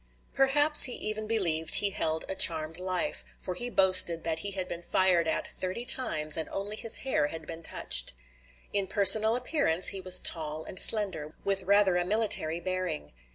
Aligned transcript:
Perhaps 0.33 0.85
he 0.85 0.93
even 0.93 1.27
believed 1.27 1.75
he 1.75 1.91
held 1.91 2.25
a 2.27 2.33
charmed 2.33 2.79
life, 2.79 3.23
for 3.37 3.53
he 3.53 3.69
boasted 3.69 4.23
that 4.23 4.39
he 4.39 4.49
had 4.49 4.67
been 4.67 4.81
fired 4.81 5.27
at 5.27 5.45
thirty 5.45 5.85
times 5.85 6.35
and 6.37 6.49
only 6.49 6.75
his 6.75 6.97
hair 7.05 7.27
had 7.27 7.45
been 7.45 7.61
touched. 7.61 8.13
In 8.73 8.87
personal 8.87 9.35
appearance 9.35 9.89
he 9.89 10.01
was 10.01 10.19
tall 10.19 10.63
and 10.63 10.79
slender, 10.79 11.35
with 11.43 11.61
rather 11.65 11.97
a 11.97 12.03
military 12.03 12.59
bearing. 12.59 13.13